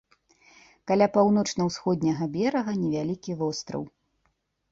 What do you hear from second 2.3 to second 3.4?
берага невялікі